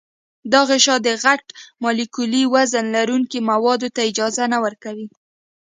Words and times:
دا 0.51 0.61
غشا 0.69 0.95
د 1.05 1.09
غټ 1.23 1.45
مالیکولي 1.83 2.43
وزن 2.53 2.85
لرونکو 2.95 3.37
موادو 3.49 3.87
ته 3.95 4.01
اجازه 4.09 4.43
نه 4.53 4.57
ورکوي. 4.65 5.07